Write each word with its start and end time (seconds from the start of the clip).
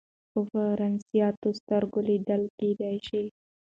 په 0.31 0.39
پرانیستو 0.51 1.49
سترګو 1.59 1.99
لیدل 2.09 2.41
کېدای 2.57 2.97
شي. 3.07 3.23